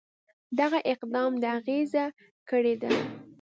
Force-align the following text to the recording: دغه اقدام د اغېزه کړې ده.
دغه 0.59 0.79
اقدام 0.91 1.31
د 1.43 1.43
اغېزه 1.57 2.05
کړې 2.49 2.75
ده. 2.81 2.91